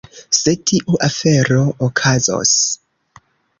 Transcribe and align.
Se 0.37 0.53
tiu 0.71 0.97
afero 1.09 1.59
okazos. 1.89 2.57